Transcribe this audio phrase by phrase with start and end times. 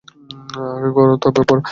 [0.67, 1.57] আগে ঘর, তবে পর।